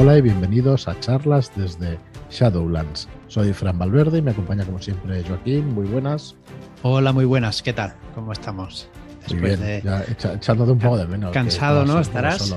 [0.00, 1.98] Hola y bienvenidos a charlas desde
[2.30, 3.06] Shadowlands.
[3.28, 5.74] Soy Fran Valverde y me acompaña como siempre Joaquín.
[5.74, 6.36] Muy buenas.
[6.80, 7.62] Hola, muy buenas.
[7.62, 7.92] ¿Qué tal?
[8.14, 8.88] ¿Cómo estamos?
[9.28, 9.82] Muy bien, de...
[9.82, 11.32] ya echándote un poco de menos.
[11.32, 12.00] Cansado, ¿no?
[12.00, 12.50] Estarás.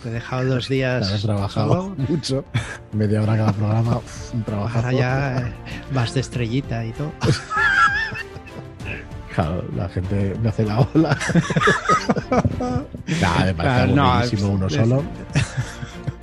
[0.00, 1.12] Te he dejado dos días.
[1.12, 2.44] Te trabajado mucho.
[2.92, 4.00] Media hora cada programa.
[4.32, 4.78] un trabajo.
[4.78, 5.52] Ahora ya eh,
[5.92, 7.10] vas de estrellita y todo.
[9.34, 11.14] Claro, la gente me hace la ola.
[13.20, 15.04] nah, me parece claro, uno solo.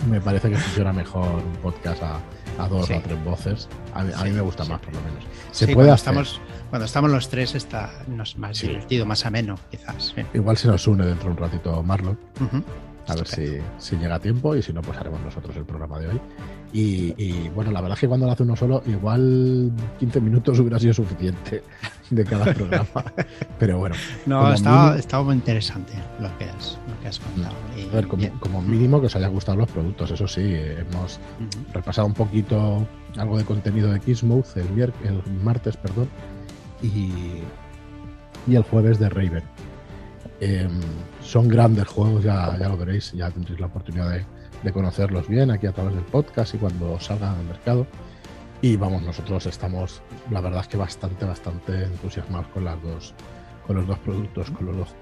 [0.09, 3.69] Me parece que funciona mejor un podcast a, dos o tres voces.
[3.93, 5.23] A, mí, me gusta más, por lo menos.
[5.51, 7.91] Se puede cuando Estamos, cuando estamos los tres está
[8.37, 10.13] más divertido, más ameno, quizás.
[10.33, 12.17] Igual se nos une dentro de un ratito Marlon.
[13.07, 15.99] A ver si, si, llega a tiempo y si no, pues haremos nosotros el programa
[15.99, 16.21] de hoy.
[16.75, 20.79] Y, bueno, la verdad es que cuando lo hace uno solo, igual 15 minutos hubiera
[20.79, 21.63] sido suficiente
[22.09, 23.03] de cada programa.
[23.59, 23.95] Pero bueno.
[24.25, 26.45] No, estaba, muy interesante lo que
[27.07, 27.55] has, contado.
[27.91, 31.19] a ver, como, mínimo que os haya gustado los productos, eso sí, hemos
[31.73, 32.87] repasado un poquito
[33.17, 36.09] algo de contenido de Kissmouth el, el martes, perdón,
[36.81, 37.11] y,
[38.47, 39.43] y el jueves de Raven.
[40.39, 40.81] Em,
[41.21, 45.67] son grandes juegos, ya, ya lo veréis, ya tendréis la oportunidad de, conocerlos bien aquí
[45.67, 47.87] a través del podcast y cuando salgan al mercado.
[48.61, 50.01] Y vamos, nosotros estamos,
[50.31, 53.13] la verdad es que bastante, bastante entusiasmados con las dos,
[53.65, 54.95] con los dos productos, con los dos.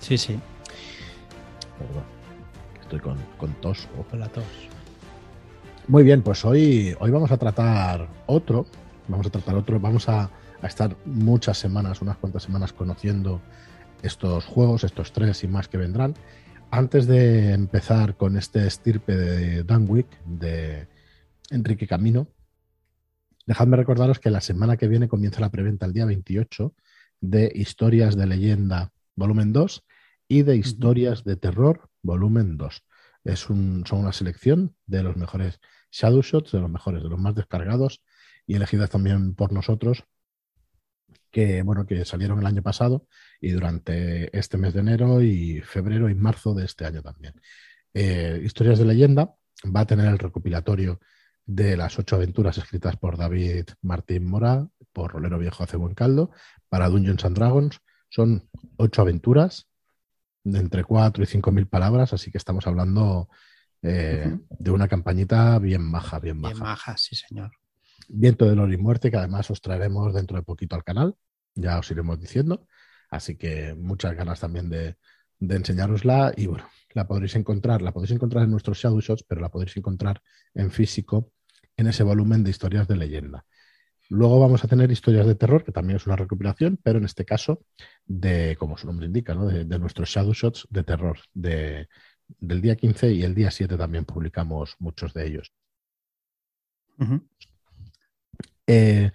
[0.00, 0.38] Sí, sí.
[1.78, 2.04] Perdón.
[2.80, 3.88] Estoy con, con tos.
[3.98, 4.44] o Con la tos.
[5.86, 8.66] Muy bien, pues hoy, hoy vamos a tratar otro.
[9.08, 9.78] Vamos a tratar otro.
[9.78, 13.40] Vamos a, a estar muchas semanas, unas cuantas semanas conociendo
[14.02, 16.14] estos juegos, estos tres y más que vendrán.
[16.70, 20.88] Antes de empezar con este estirpe de Dunwick, de
[21.50, 22.28] Enrique Camino,
[23.46, 26.72] dejadme recordaros que la semana que viene comienza la preventa el día 28
[27.20, 29.84] de Historias de Leyenda volumen 2
[30.26, 32.84] y de Historias de Terror volumen 2.
[33.22, 35.60] Es un, son una selección de los mejores
[35.92, 38.02] Shadow Shots, de los mejores, de los más descargados
[38.46, 40.04] y elegidas también por nosotros
[41.30, 43.06] que, bueno, que salieron el año pasado
[43.40, 47.34] y durante este mes de enero y febrero y marzo de este año también.
[47.94, 49.34] Eh, Historias de leyenda
[49.64, 51.00] va a tener el recopilatorio
[51.46, 56.30] de las ocho aventuras escritas por David Martín Mora, por Rolero Viejo hace buen caldo,
[56.68, 57.80] para Dungeons and Dragons.
[58.10, 59.68] Son ocho aventuras
[60.44, 63.28] de entre cuatro y cinco mil palabras, así que estamos hablando
[63.82, 66.54] eh, de una campañita bien baja, bien baja.
[66.54, 67.52] Bien baja, sí, señor.
[68.08, 71.14] Viento de Lor y Muerte, que además os traeremos dentro de poquito al canal,
[71.54, 72.66] ya os iremos diciendo.
[73.08, 74.96] Así que muchas ganas también de,
[75.38, 79.40] de enseñárosla y bueno, la podréis encontrar, la podéis encontrar en nuestros Shadow Shots, pero
[79.40, 80.20] la podréis encontrar
[80.54, 81.32] en físico
[81.76, 83.46] en ese volumen de historias de leyenda.
[84.10, 87.24] Luego vamos a tener historias de terror, que también es una recopilación, pero en este
[87.24, 87.62] caso
[88.04, 89.46] de, como su nombre indica, ¿no?
[89.46, 91.20] de, nuestros Shadow Shots de terror.
[91.32, 91.88] De,
[92.40, 95.52] del día 15 y el día 7 también publicamos muchos de ellos.
[98.66, 99.12] Eh,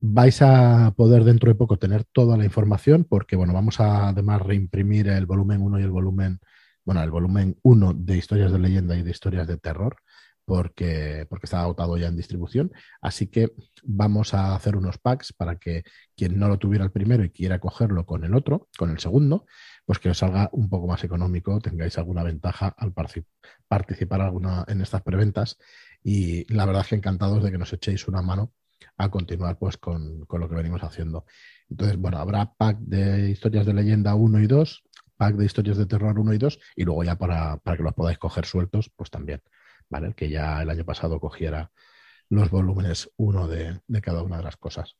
[0.00, 4.42] vais a poder dentro de poco tener toda la información porque, bueno, vamos a además
[4.42, 6.40] reimprimir el volumen 1 y el volumen,
[6.84, 9.98] bueno, el volumen 1 de historias de leyenda y de historias de terror
[10.46, 12.72] porque, porque está agotado ya en distribución.
[13.02, 13.52] Así que
[13.82, 15.82] vamos a hacer unos packs para que
[16.16, 19.44] quien no lo tuviera el primero y quiera cogerlo con el otro, con el segundo,
[19.84, 22.94] pues que os salga un poco más económico, tengáis alguna ventaja al
[23.68, 25.58] participar alguna en estas preventas.
[26.02, 28.52] Y la verdad es que encantados de que nos echéis una mano
[28.96, 31.26] a continuar pues con, lo que venimos haciendo.
[31.68, 34.84] Entonces, bueno, habrá pack de historias de leyenda 1 y 2,
[35.16, 38.18] pack de historias de terror 1 y 2, y luego ya para, que los podáis
[38.18, 39.42] coger sueltos, pues también,
[39.88, 40.14] ¿vale?
[40.14, 41.70] que ya el año pasado cogiera
[42.28, 44.96] los volúmenes 1 de, de cada una de las cosas.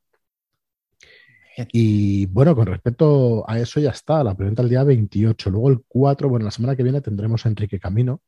[1.73, 5.51] Y bueno, con respecto a eso ya está, la pregunta el día 28.
[5.51, 8.21] Luego el 4, bueno, la semana que viene tendremos a Enrique Camino,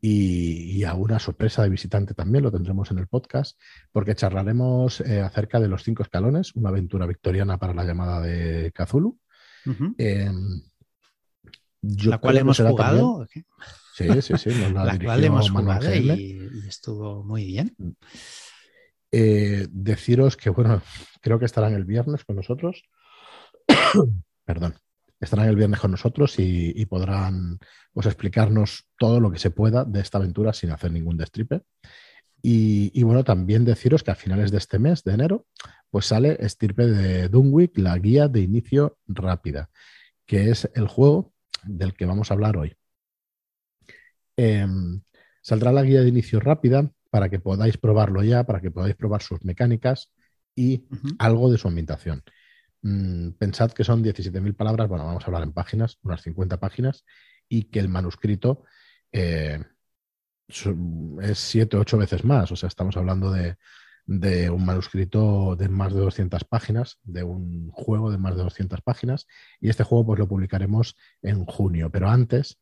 [0.00, 3.58] y, a una sorpresa de visitante también, lo tendremos en el podcast,
[3.92, 8.72] porque charlaremos eh, acerca de los cinco escalones, una aventura victoriana para la llamada de
[8.72, 9.18] Cthulhu.
[9.98, 10.62] Em,
[11.82, 13.26] la cual hemos jugado.
[13.96, 14.50] Sí, sí, sí.
[14.74, 17.74] la, cual hemos jugado y, estuvo muy bien.
[19.10, 20.82] Eh, deciros que, bueno,
[21.22, 22.82] creo que estarán el viernes con nosotros.
[24.44, 24.74] Perdón
[25.20, 27.58] estarán el viernes con nosotros y, podrán
[27.92, 31.62] pues, explicarnos todo lo que se pueda de esta aventura sin hacer ningún destripe.
[32.42, 35.46] Y, bueno, también deciros que a finales de este mes, de enero,
[35.90, 39.68] pues sale Estirpe de Dunwick, la guía de inicio rápida,
[40.26, 41.32] que es el juego
[41.64, 42.76] del que vamos a hablar hoy.
[44.36, 45.00] Em,
[45.40, 49.22] saldrá la guía de inicio rápida para que podáis probarlo ya, para que podáis probar
[49.22, 50.12] sus mecánicas
[50.54, 50.86] y
[51.18, 52.22] algo de su ambientación.
[52.82, 57.04] Mm, pensad que son 17.000 palabras, bueno, vamos a hablar en páginas, unas 50 páginas,
[57.48, 58.64] y que el manuscrito,
[59.12, 59.58] eh,
[60.48, 62.52] es siete o ocho veces más.
[62.52, 63.56] O sea, estamos hablando de,
[64.06, 68.80] de un manuscrito de más de 200 páginas, de un juego de más de 200
[68.82, 69.26] páginas,
[69.60, 71.90] y este juego pues lo publicaremos en junio.
[71.90, 72.58] Pero antes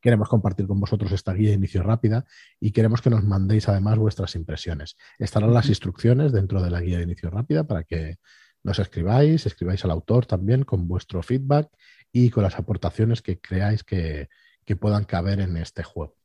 [0.00, 2.24] queremos compartir con vosotros esta guía de inicio rápida
[2.58, 4.96] y queremos que nos mandéis además vuestras impresiones.
[5.18, 8.16] Estarán las instrucciones dentro de la guía de inicio rápida para que
[8.62, 11.70] nos escribáis, escribáis al autor también con vuestro feedback
[12.12, 14.28] y con las aportaciones que creáis que,
[14.64, 16.16] que puedan caber en este juego.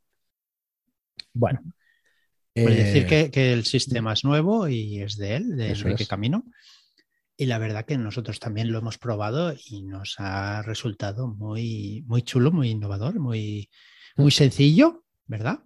[1.33, 1.62] Bueno,
[2.63, 6.45] Puede decir eh, que, el sistema es nuevo y es de él, de Enrique Camino.
[7.38, 12.22] Y la verdad que nosotros también lo hemos probado y nos ha resultado muy, muy
[12.22, 13.70] chulo, muy innovador, muy,
[14.16, 15.60] muy sencillo, ¿verdad?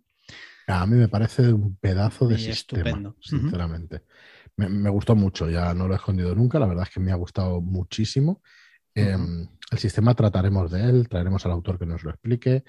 [0.67, 3.15] A mí me parece un pedazo de sistema, estupendo.
[3.21, 4.03] sinceramente.
[4.55, 7.15] me, gustó mucho, ya no lo he escondido nunca, la verdad es que me ha
[7.15, 8.41] gustado muchísimo.
[8.95, 12.63] Em, el sistema trataremos de él, traeremos al autor que nos lo explique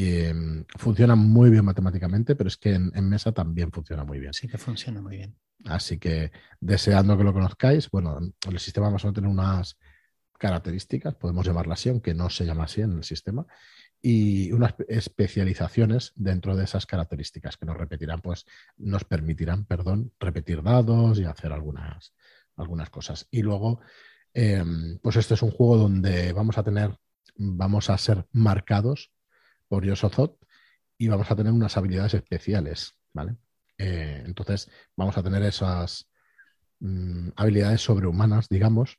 [0.00, 4.32] Em, funciona muy bien matemáticamente, pero es que en, mesa también funciona muy bien.
[4.32, 5.36] Sí que funciona muy bien.
[5.64, 6.30] Así que
[6.60, 9.76] deseando que lo conozcáis, bueno, el sistema vamos a tener unas
[10.38, 13.44] características, podemos llamarla así, aunque no se llama así en el sistema,
[14.00, 18.46] y unas especializaciones dentro de esas características que nos repetirán, pues
[18.76, 22.14] nos permitirán, perdón, repetir dados y hacer algunas,
[22.54, 23.26] algunas cosas.
[23.32, 23.80] Y luego,
[24.32, 26.96] em, pues este es un juego donde vamos a tener,
[27.34, 29.10] vamos a ser marcados
[29.68, 30.38] por Yosozot
[30.96, 33.36] y vamos a tener unas habilidades especiales, ¿vale?
[33.78, 36.08] Eh, entonces vamos a tener esas
[36.80, 38.98] mm, habilidades sobrehumanas, digamos.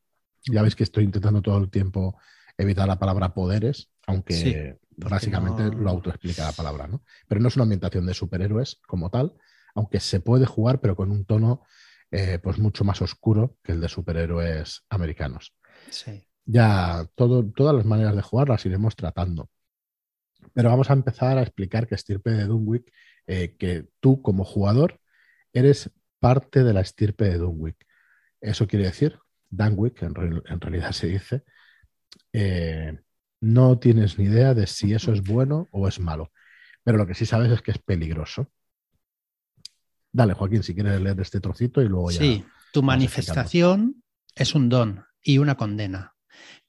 [0.49, 2.17] Ya veis que estoy intentando todo el tiempo
[2.57, 7.03] evitar la palabra poderes, aunque básicamente lo autoexplica la palabra, ¿no?
[7.27, 9.33] Pero no es una ambientación de superhéroes como tal,
[9.75, 11.63] aunque se puede jugar, pero con un tono
[12.11, 15.53] eh, pues mucho más oscuro que el de superhéroes americanos.
[15.89, 16.23] Sí.
[16.45, 19.49] Ya todo, todas las maneras de jugar las iremos tratando.
[20.53, 22.91] Pero vamos a empezar a explicar que estirpe de Dunwich,
[23.27, 24.99] eh, que tú como jugador
[25.53, 27.77] eres parte de la estirpe de Dunwich.
[28.41, 29.19] Eso quiere decir,
[29.49, 31.43] Dunwich, en, realidad se dice,
[32.33, 32.99] eh,
[33.41, 36.31] no tienes ni idea de si eso es bueno o es malo.
[36.83, 38.51] Pero lo que sí sabes es que es peligroso.
[40.11, 42.19] Dale, Joaquín, si quieres leer este trocito y luego ya.
[42.19, 42.43] Sí,
[42.73, 44.03] tu manifestación
[44.35, 46.15] es un don y una condena.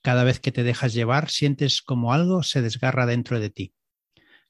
[0.03, 3.75] Cada vez que te dejas llevar, sientes como algo se desgarra dentro de ti.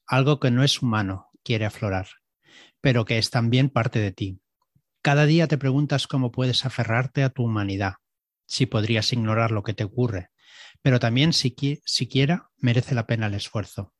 [0.05, 2.07] Algo que no es humano quiere aflorar,
[2.81, 4.41] pero que es también parte de ti.
[5.01, 7.95] Cada día te preguntas cómo puedes aferrarte a tu humanidad,
[8.45, 10.29] si podrías ignorar lo que te ocurre,
[10.81, 13.93] pero también si siquiera merece la pena el esfuerzo.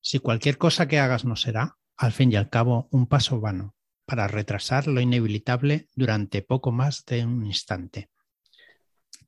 [0.00, 3.74] Si cualquier cosa que hagas no será, al fin y al cabo, un paso vano
[4.06, 8.08] para retrasar lo inevitable durante poco más de un instante.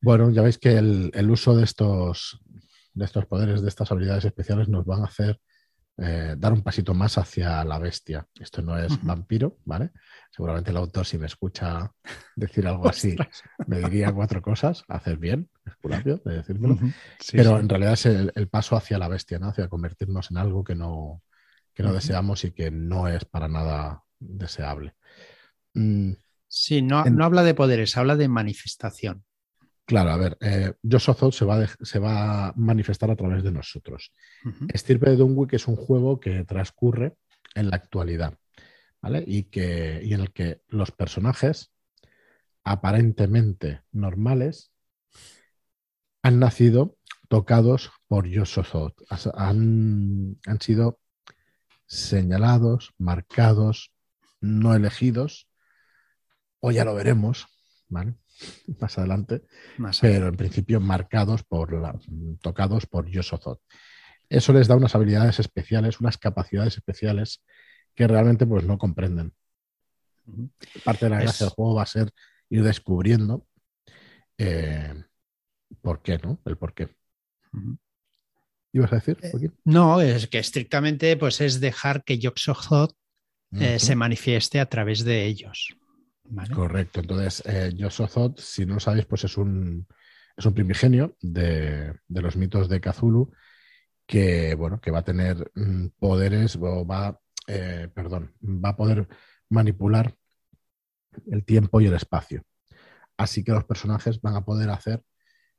[0.01, 2.41] Bueno, ya veis que el, uso de estos,
[2.95, 5.41] de estos poderes, de estas habilidades especiales, nos van a hacer
[6.01, 8.25] eh, dar un pasito más hacia la bestia.
[8.39, 9.91] Esto no es vampiro, ¿vale?
[10.31, 11.93] Seguramente el autor, si me escucha
[12.37, 13.17] decir algo así,
[13.67, 14.85] me diría cuatro cosas.
[14.87, 16.79] Hacer bien, Esculapio, de decírmelo.
[17.33, 19.49] Pero en realidad es el, paso hacia la bestia, ¿no?
[19.49, 21.23] Hacia convertirnos en algo que no,
[21.75, 24.95] que no deseamos y que no es para nada deseable.
[25.75, 26.13] Mm,
[26.47, 29.25] sí, no, no habla de poderes, habla de manifestación.
[29.89, 30.75] Claro, a ver, eh,
[31.31, 34.13] se va, se va a manifestar a través de nosotros.
[34.71, 37.17] Estirpe de Dunwich es un juego que transcurre
[37.55, 38.35] en la actualidad,
[39.01, 39.25] ¿vale?
[39.27, 41.73] Y, que, y en el que los personajes
[42.65, 44.75] aparentemente normales
[46.23, 48.95] han nacido tocados por Yosozot.
[49.37, 51.01] Han, han sido
[51.87, 53.95] señalados, marcados,
[54.43, 55.49] no elegidos,
[56.61, 57.47] o ya lo veremos,
[57.89, 58.17] ¿vale?
[58.81, 59.43] Más adelante,
[60.01, 61.99] pero en principio marcados por la,
[62.41, 63.61] tocados por Yosozot.
[64.29, 67.43] Eso les da unas habilidades especiales, unas capacidades especiales
[67.95, 69.33] que realmente pues no comprenden.
[70.85, 72.13] Parte de la gracia del juego va a ser
[72.51, 73.47] ir descubriendo
[74.37, 74.95] eh,
[75.81, 76.41] por qué, ¿no?
[76.45, 76.95] El por qué.
[78.73, 82.95] ¿Ibas a decir, eh, no, es que estrictamente pues es dejar que Yosozot
[83.53, 85.75] eh, se manifieste a través de ellos.
[86.55, 87.01] Correcto.
[87.01, 89.87] Entonces, eh, Yosozot, si no lo sabéis, pues es un,
[90.37, 93.33] es un primigenio de, los mitos de Cthulhu
[94.07, 99.09] que, bueno, que va a tener mm, poderes o va, eh, perdón, va a poder
[99.49, 100.15] manipular
[101.31, 102.43] el tiempo y el espacio.
[103.17, 105.03] Así que los personajes van a poder hacer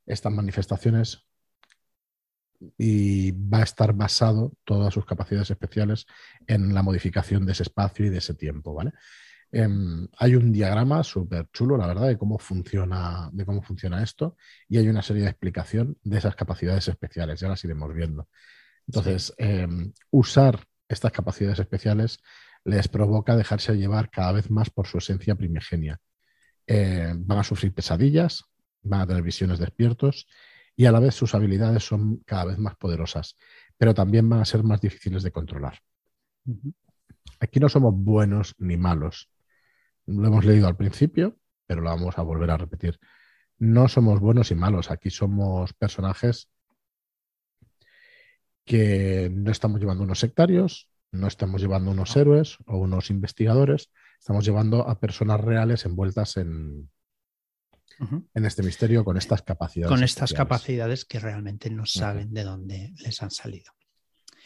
[0.05, 1.27] estas manifestaciones
[2.77, 6.05] y va a estar basado todas sus capacidades especiales
[6.47, 8.91] en la modificación de ese espacio y de ese tiempo, ¿vale?
[9.51, 14.37] Em, hay un diagrama súper chulo, la verdad, de cómo, funciona, de cómo funciona esto
[14.67, 18.27] y hay una serie de explicación de esas capacidades especiales, ya las iremos viendo.
[18.87, 22.19] Entonces, em, usar estas capacidades especiales
[22.63, 25.99] les provoca dejarse llevar cada vez más por su esencia primigenia.
[26.67, 28.45] Eh, van a sufrir pesadillas,
[28.83, 30.27] van a tener visiones despiertos
[30.75, 33.35] y a la vez sus habilidades son cada vez más poderosas,
[33.77, 35.79] pero también van a ser más difíciles de controlar.
[37.39, 39.29] Aquí no somos buenos ni malos.
[40.09, 42.99] Lo hemos leído al principio, pero lo vamos a volver a repetir.
[43.57, 44.89] No somos buenos y malos.
[44.89, 46.49] Aquí somos personajes
[48.65, 54.45] que no estamos llevando unos sectarios, no estamos llevando unos héroes o unos investigadores, estamos
[54.45, 56.89] llevando a personas reales envueltas en,
[57.99, 59.89] en este misterio con estas capacidades.
[59.89, 63.73] Con estas capacidades que realmente no saben de dónde les han salido.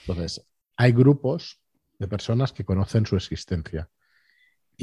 [0.08, 0.46] Entonces,
[0.78, 1.60] hay grupos
[2.00, 3.90] de personas que conocen su existencia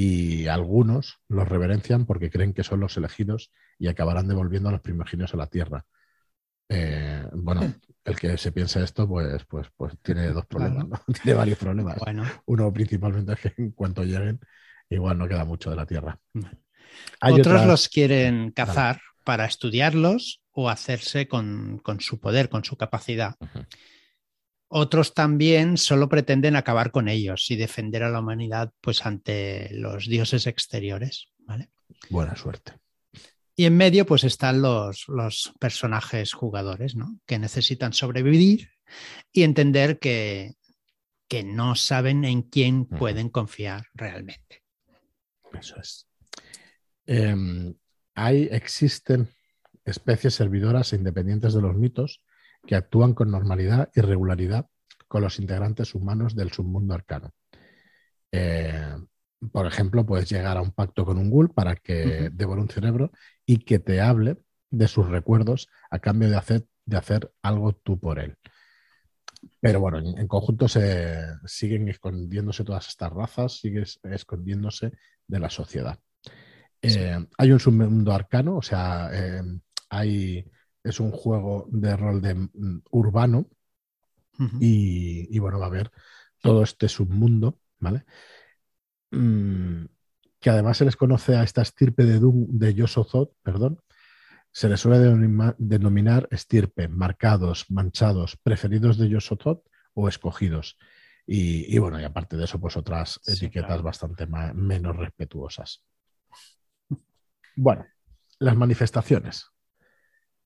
[0.03, 4.81] y algunos los reverencian porque creen que son los elegidos y acabarán devolviendo a los
[4.81, 5.85] primogenios a la tierra.
[6.71, 7.61] Eh, bueno,
[8.05, 11.99] el que se piensa esto, pues, pues, pues tiene dos problemas, tiene varios problemas.
[12.47, 14.41] Uno principalmente es que en cuanto lleguen,
[14.89, 16.19] igual no queda mucho de la tierra.
[17.21, 23.37] Otros los quieren cazar para estudiarlos o hacerse con, su poder, con su capacidad.
[24.73, 30.07] Otros también solo pretenden acabar con ellos y defender a la humanidad pues ante los
[30.07, 31.33] dioses exteriores.
[31.41, 31.71] ¿vale?
[32.09, 32.75] Buena suerte.
[33.57, 37.19] Y en medio pues están los, los personajes jugadores, ¿no?
[37.27, 38.71] Que necesitan sobrevivir
[39.33, 40.55] y entender que,
[41.27, 44.63] que no saben en quién pueden confiar realmente.
[45.53, 46.07] Eso es.
[47.07, 47.75] Em,
[48.15, 49.29] hay, existen
[49.85, 52.23] especies servidoras e independientes de los mitos
[52.67, 54.67] que actúan con normalidad y regularidad
[55.09, 57.33] con los integrantes humanos del submundo arcano.
[58.33, 58.97] Eh,
[59.53, 63.11] por ejemplo, puedes llegar a un pacto con un ghoul para que devore un cerebro
[63.47, 64.37] y que te hable
[64.71, 68.37] de sus recuerdos a cambio de hacer, de hacer algo tú por él.
[69.61, 74.93] Pero bueno, en, conjunto se siguen escondiéndose todas estas razas, siguen escondiéndose
[75.27, 75.99] de la sociedad.
[76.83, 79.43] Eh, hay un submundo arcano, o sea, eh,
[79.89, 80.45] hay
[80.83, 83.47] es un juego de rol de, mm, urbano
[84.59, 85.91] y, bueno, va a haber
[86.41, 88.07] todo este submundo, ¿vale?
[89.11, 89.85] Mm,
[90.41, 93.83] que además se les conoce a esta estirpe de Doom de Yosozot, perdón,
[94.53, 94.99] se les suele
[95.59, 99.63] denominar, estirpe, marcados, manchados, preferidos de Yosozot
[99.95, 100.79] o escogidos.
[101.27, 105.85] Y, bueno, y aparte de eso, pues otras etiquetas bastante menos respetuosas.
[107.55, 107.87] Bueno,
[108.41, 109.47] las manifestaciones.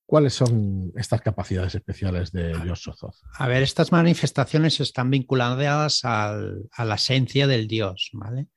[0.07, 2.89] ¿Cuáles son estas capacidades especiales de Dios
[3.35, 6.37] A ver, estas manifestaciones están vinculadas a
[6.79, 8.49] la esencia del Dios, ¿vale?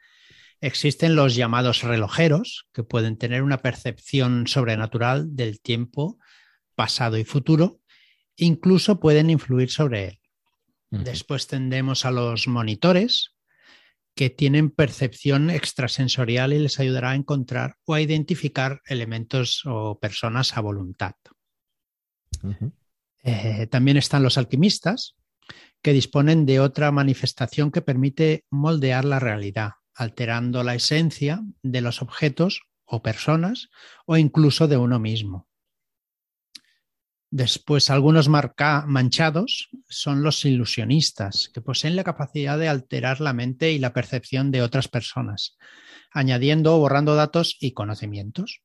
[0.60, 6.18] Existen los llamados relojeros, que pueden tener una percepción sobrenatural del tiempo
[6.75, 7.80] pasado y futuro,
[8.36, 10.20] incluso pueden influir sobre él.
[10.89, 13.36] Después tendemos a los monitores,
[14.16, 20.58] que tienen percepción extrasensorial y les ayudará a encontrar o a identificar elementos o personas
[20.58, 21.13] a voluntad.
[23.24, 25.15] Eh, también están los alquimistas,
[25.82, 32.01] que disponen de otra manifestación que permite moldear la realidad, alterando la esencia de los
[32.01, 33.70] objetos o personas
[34.06, 35.48] o incluso de uno mismo.
[37.29, 43.79] Después, algunos manchados son los ilusionistas, que poseen la capacidad de alterar la mente y
[43.79, 45.58] la percepción de otras personas,
[46.12, 48.62] añadiendo o borrando datos y conocimientos.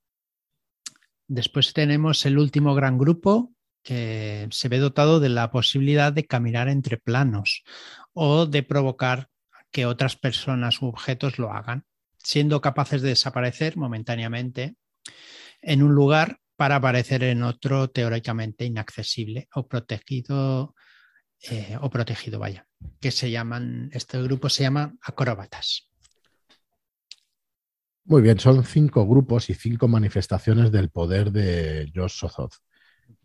[1.26, 3.52] Después tenemos el último gran grupo,
[3.82, 7.64] que se ve dotado de la posibilidad de caminar entre planos
[8.12, 9.28] o de provocar
[9.70, 11.84] que otras personas u objetos lo hagan,
[12.18, 14.76] siendo capaces de desaparecer momentáneamente
[15.60, 20.74] en un lugar para aparecer en otro teóricamente inaccesible o protegido
[21.50, 22.68] eh, o protegido, vaya,
[23.00, 25.88] que se llaman, este grupo se llama acróbatas.
[28.04, 32.54] Muy bien, son cinco grupos y cinco manifestaciones del poder de Josh Sozoth.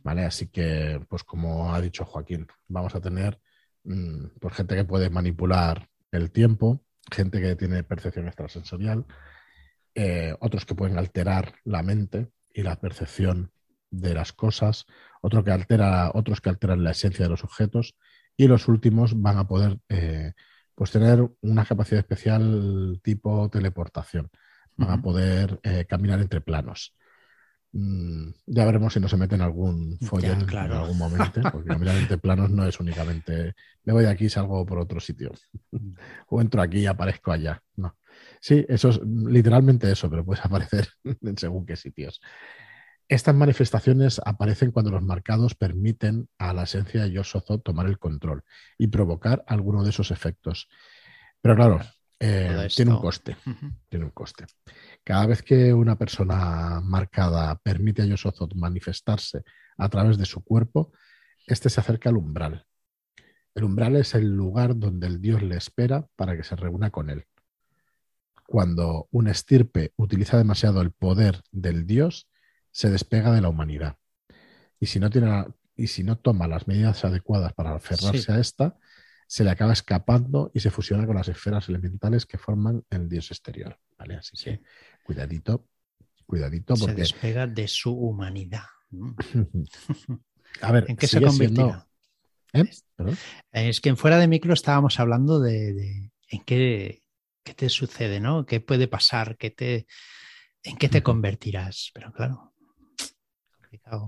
[0.03, 0.23] ¿Vale?
[0.25, 3.39] Así que, pues como ha dicho Joaquín, vamos a tener
[3.83, 9.05] mm, pues, gente que puede manipular el tiempo, gente que tiene percepción extrasensorial,
[9.95, 13.51] eh, otros que pueden alterar la mente y la percepción
[13.89, 14.85] de las cosas,
[15.21, 17.95] otro que altera, otros que alteran la esencia de los objetos
[18.35, 20.33] y los últimos van a poder eh,
[20.75, 24.29] pues tener una capacidad especial tipo teleportación,
[24.75, 26.95] van a poder eh, caminar entre planos.
[27.79, 31.95] Mm, ya veremos si no se mete en algún follón en algún momento, porque caminar
[31.95, 33.53] entre planos no es únicamente
[33.83, 35.31] me voy de aquí y salgo por otro sitio.
[35.71, 35.93] Mm.
[36.29, 37.61] o entro aquí y aparezco allá.
[37.75, 37.95] No.
[38.41, 42.19] Sí, eso es literalmente eso, pero puedes aparecer en según qué sitios.
[43.07, 48.43] Estas manifestaciones aparecen cuando los marcados permiten a la esencia de Yosozo tomar el control
[48.79, 50.67] y provocar alguno de esos efectos.
[51.41, 51.79] Pero claro,
[52.19, 53.37] eh, tiene un coste.
[53.89, 54.45] Tiene un coste.
[55.03, 59.43] Cada vez que una persona marcada permite a Yosozo manifestarse
[59.77, 60.91] a través de su cuerpo,
[61.45, 62.65] este se acerca al umbral.
[63.53, 67.09] El umbral es el lugar donde el dios le espera para que se reúna con
[67.09, 67.25] él.
[68.45, 72.29] Cuando un estirpe utiliza demasiado el poder del dios,
[72.71, 73.97] se despega de la humanidad.
[74.79, 75.45] Y si no, tiene,
[75.75, 78.77] y si no toma las medidas adecuadas para aferrarse a esta,
[79.27, 83.29] se le acaba escapando y se fusiona con las esferas elementales que forman el dios
[83.31, 83.77] exterior.
[83.97, 84.15] ¿vale?
[84.15, 84.61] Así que
[85.03, 85.67] cuidadito,
[86.25, 86.75] cuidadito.
[86.75, 86.95] Porque...
[86.95, 88.63] Se despega de su humanidad.
[90.61, 91.87] a ver, ¿en qué se convertirá?
[92.53, 92.63] ¿Eh?
[93.51, 97.03] Es que en fuera de micro estábamos hablando de, en qué,
[97.43, 98.45] qué, te sucede, ¿no?
[98.45, 99.37] ¿Qué puede pasar?
[99.37, 99.85] ¿Qué te,
[100.63, 101.91] ¿En qué te convertirás?
[101.93, 102.46] Pero claro,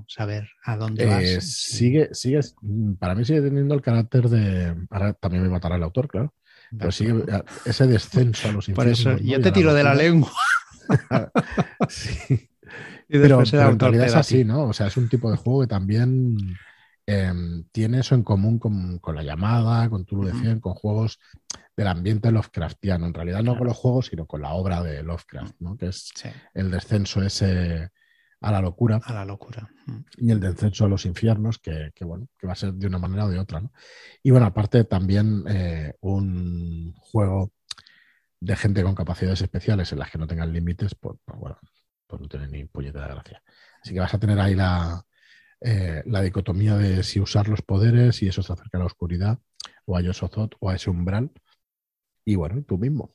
[0.07, 1.23] saber a dónde vas.
[1.23, 4.75] Eh, sigue, sigue, mm, para mí sigue teniendo el carácter de.
[4.89, 6.33] Ahora también me matará el autor, claro.
[6.77, 7.23] Pero sigue
[7.65, 9.03] ese descenso a los infiernos.
[9.03, 10.31] Por eso, yo te tiro de la lengua.
[11.89, 12.49] sí.
[13.07, 14.65] pero, en realidad es así, ¿no?
[14.65, 16.37] O sea, es un tipo de juego que también
[17.07, 21.19] em, tiene eso en común con, la llamada, con Tulu de con juegos
[21.75, 23.07] del ambiente Lovecraftiano.
[23.07, 25.75] En realidad no con los juegos, sino con la obra de Lovecraft, ¿no?
[25.75, 26.11] Que es
[26.53, 27.89] el descenso ese
[28.41, 29.01] a la locura.
[29.03, 29.69] A la locura.
[29.85, 29.99] Mm.
[30.17, 33.25] Y el descenso a los infiernos, que, bueno, que va a ser de una manera
[33.25, 33.59] o de otra.
[33.59, 33.71] ¿no?
[34.23, 37.51] Y bueno, aparte también eh, un juego
[38.39, 41.57] de gente con capacidades especiales en las que no tengan límites, pues, pues bueno,
[42.07, 43.43] pues no tiene ni puñetera gracia.
[43.83, 45.05] Así que vas a tener ahí la,
[45.61, 49.39] eh, la dicotomía de si usar los poderes y eso se acerca a la oscuridad,
[49.85, 51.31] o a Yosozot, o a ese umbral.
[52.23, 53.13] Y bueno, tú mismo.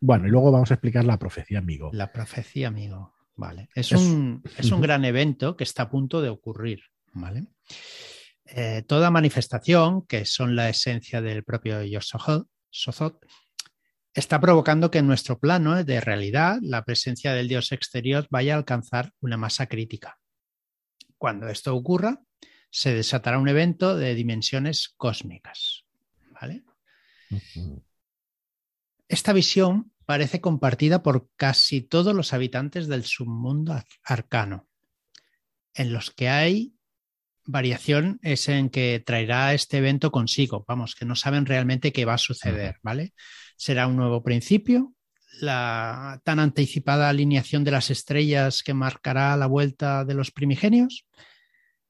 [0.00, 1.90] Bueno, y luego vamos a explicar la profecía amigo.
[1.92, 3.12] La profecía amigo.
[3.40, 3.70] Vale.
[3.74, 6.82] Es, un, es un gran evento que está a punto de ocurrir.
[7.14, 7.46] ¿vale?
[8.44, 13.24] Eh, toda manifestación, que son la esencia del propio Yosozot,
[14.12, 18.58] está provocando que en nuestro plano de realidad la presencia del dios exterior vaya a
[18.58, 20.18] alcanzar una masa crítica.
[21.16, 22.20] Cuando esto ocurra,
[22.70, 25.86] se desatará un evento de dimensiones cósmicas.
[26.38, 26.62] ¿vale?
[29.08, 34.66] Esta visión parece compartida por casi todos los habitantes del submundo arcano.
[35.72, 36.74] En los que hay
[37.44, 40.64] variación es en que traerá este evento consigo.
[40.66, 43.14] Vamos, que no saben realmente qué va a suceder, ¿vale?
[43.56, 44.94] Será un nuevo principio,
[45.40, 51.06] la tan anticipada alineación de las estrellas que marcará la vuelta de los primigenios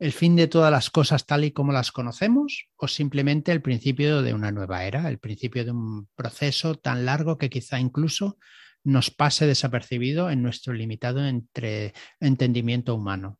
[0.00, 4.22] el fin de todas las cosas tal y como las conocemos o simplemente el principio
[4.22, 8.38] de una nueva era, el principio de un proceso tan largo que quizá incluso
[8.82, 13.38] nos pase desapercibido en nuestro limitado entre entendimiento humano.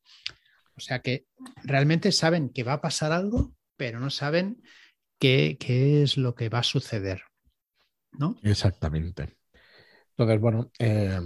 [0.77, 1.25] O sea que
[1.65, 4.63] realmente saben que va a pasar algo, pero no saben
[5.19, 5.57] qué,
[6.03, 7.23] es lo que va a suceder.
[8.13, 8.37] ¿no?
[8.43, 9.39] Exactamente.
[10.11, 11.21] Entonces, bueno, eh,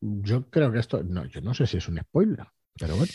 [0.00, 2.46] yo creo que esto, no, yo no sé si es un spoiler,
[2.78, 3.12] pero bueno.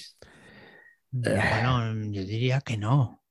[1.16, 3.22] Bueno, yo diría que no.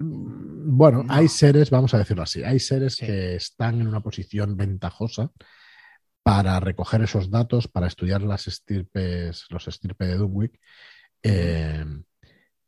[0.00, 5.30] Bueno, hay seres, vamos a decirlo así, hay seres que están en una posición ventajosa
[6.24, 10.60] para recoger esos datos, para estudiar las estirpes, los estirpes de Dunwich,
[11.22, 11.84] eh,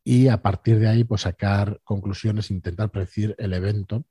[0.05, 4.07] y a partir de ahí, pues sacar conclusiones, intentar predecir el evento,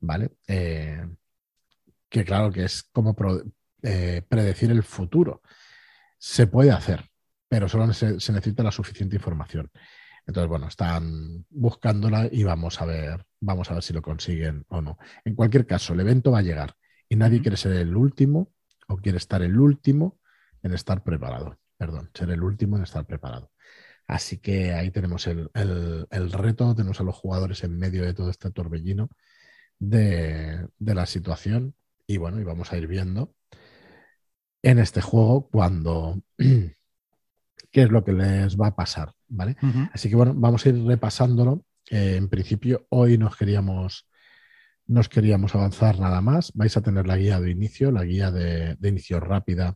[0.00, 0.30] ¿vale?
[0.48, 1.06] Eh,
[2.08, 3.14] que claro que es como
[3.82, 5.42] eh, predecir el futuro.
[6.18, 7.11] Se puede hacer,
[7.52, 9.70] pero solo se, necesita la suficiente información.
[10.26, 14.80] Entonces, bueno, están buscándola y vamos a ver, vamos a ver si lo consiguen o
[14.80, 14.96] no.
[15.22, 16.74] En cualquier caso, el evento va a llegar
[17.10, 18.54] y nadie quiere ser el último
[18.88, 20.18] o quiere estar el último
[20.62, 21.58] en estar preparado.
[21.76, 23.52] Perdón, ser el último en estar preparado.
[24.06, 28.50] Así que ahí tenemos el, reto, tenemos a los jugadores en medio de todo este
[28.50, 29.10] torbellino
[29.78, 31.74] de, de la situación
[32.06, 33.34] y bueno, y vamos a ir viendo
[34.62, 36.22] en este juego cuando
[37.72, 39.56] qué es lo que les va a pasar, ¿vale?
[39.92, 41.64] Así que bueno, vamos a ir repasándolo.
[41.90, 44.06] Eh, en principio, hoy nos queríamos,
[44.86, 46.52] nos queríamos avanzar nada más.
[46.54, 49.74] Vais a tener la guía de inicio, la guía de, inicio rápida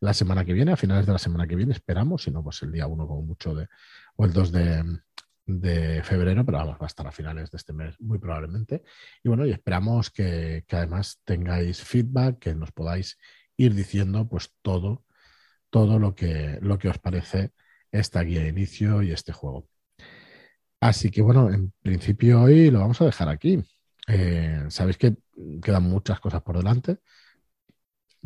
[0.00, 2.62] la semana que viene, a finales de la semana que viene, esperamos, si no, pues
[2.62, 3.66] el día 1 como mucho de,
[4.16, 4.52] o el 2
[5.46, 8.82] de, febrero, pero vamos, va a estar a finales de este mes muy probablemente.
[9.22, 13.18] Y bueno, y esperamos que, que además tengáis feedback, que nos podáis
[13.56, 15.04] ir diciendo pues todo
[15.74, 17.50] todo lo que, lo que os parece
[17.90, 19.66] esta guía de inicio y este juego.
[20.78, 23.60] Así que bueno, en principio hoy lo vamos a dejar aquí.
[24.06, 25.16] Eh, sabéis que
[25.60, 26.98] quedan muchas cosas por delante.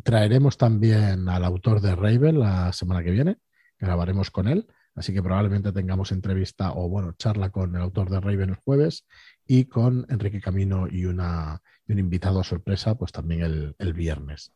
[0.05, 3.39] Traeremos también al autor de Raven la semana que viene,
[3.79, 4.67] grabaremos con él.
[4.95, 9.07] Así que probablemente tengamos entrevista o, bueno, charla con el autor de Raven el jueves
[9.47, 14.53] y con Enrique Camino y, una, un invitado sorpresa, pues también el, viernes.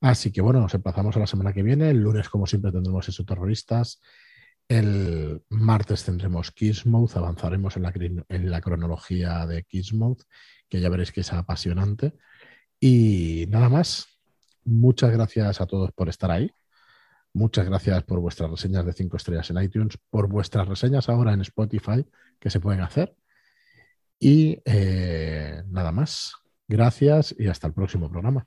[0.00, 1.90] Así que, bueno, nos emplazamos a la semana que viene.
[1.90, 4.00] El lunes, como siempre, tendremos esos terroristas.
[4.68, 6.52] El martes tendremos
[6.84, 7.82] Mode, avanzaremos en
[8.50, 10.24] la, cronología de Mode,
[10.68, 12.14] que ya veréis que es apasionante.
[12.80, 14.06] Y nada más,
[14.64, 16.50] muchas gracias a todos por estar ahí.
[17.32, 21.42] Muchas gracias por vuestras reseñas de 5 estrellas en iTunes, por vuestras reseñas ahora en
[21.42, 22.04] Spotify
[22.40, 23.14] que se pueden hacer.
[24.18, 26.32] Y eh, nada más.
[26.68, 28.46] Gracias y hasta el próximo programa.